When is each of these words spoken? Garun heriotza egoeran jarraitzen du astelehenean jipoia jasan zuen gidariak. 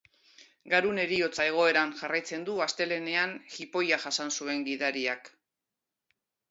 Garun 0.73 1.01
heriotza 1.03 1.45
egoeran 1.49 1.93
jarraitzen 2.01 2.47
du 2.49 2.57
astelehenean 2.67 3.37
jipoia 3.59 4.03
jasan 4.09 4.35
zuen 4.39 4.69
gidariak. 4.71 5.33